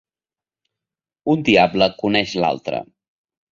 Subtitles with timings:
[1.35, 2.83] Un diable coneix l'altre.